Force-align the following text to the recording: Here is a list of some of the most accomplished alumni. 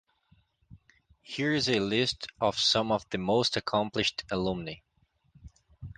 Here 1.21 1.53
is 1.53 1.69
a 1.69 1.79
list 1.79 2.25
of 2.41 2.57
some 2.57 2.91
of 2.91 3.07
the 3.11 3.19
most 3.19 3.55
accomplished 3.55 4.23
alumni. 4.31 4.77